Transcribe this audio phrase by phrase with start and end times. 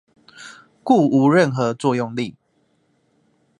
[0.83, 2.35] 故無任何作用力